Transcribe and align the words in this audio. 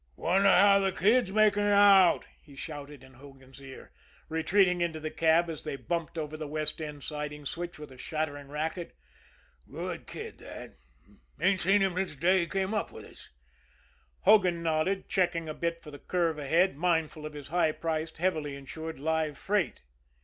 "Wonder 0.15 0.47
how 0.49 0.79
the 0.79 0.91
Kid's 0.91 1.31
making 1.31 1.61
out?" 1.61 2.25
he 2.41 2.55
shouted 2.55 3.03
in 3.03 3.13
Hogan's 3.13 3.61
ear, 3.61 3.91
retreating 4.29 4.81
into 4.81 4.99
the 4.99 5.11
cab 5.11 5.47
as 5.47 5.63
they 5.63 5.75
bumped 5.75 6.17
over 6.17 6.35
the 6.35 6.47
west 6.47 6.81
end 6.81 7.03
siding 7.03 7.45
switch 7.45 7.77
with 7.77 7.91
a 7.91 7.99
shattering 7.99 8.47
racket. 8.47 8.95
"Good 9.69 10.07
kid, 10.07 10.39
that 10.39 10.79
ain't 11.39 11.61
seen 11.61 11.81
him 11.83 11.93
since 11.93 12.15
the 12.15 12.19
day 12.19 12.39
he 12.39 12.47
came 12.47 12.73
up 12.73 12.91
with 12.91 13.05
us." 13.05 13.29
Hogan 14.21 14.63
nodded, 14.63 15.07
checking 15.07 15.47
a 15.47 15.53
bit 15.53 15.83
for 15.83 15.91
the 15.91 15.99
curve 15.99 16.39
ahead, 16.39 16.75
mindful 16.77 17.23
of 17.27 17.33
his 17.33 17.49
high 17.49 17.71
priced, 17.71 18.17
heavily 18.17 18.55
insured 18.55 18.99
live 18.99 19.37
freight. 19.37 19.83